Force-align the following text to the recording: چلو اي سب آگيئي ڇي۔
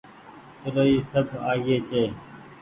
چلو 0.61 0.83
اي 0.89 0.97
سب 1.11 1.27
آگيئي 1.51 1.79
ڇي۔ 1.87 2.03